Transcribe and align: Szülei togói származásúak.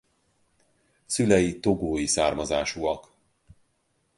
Szülei 1.05 1.59
togói 1.59 2.05
származásúak. 2.05 3.07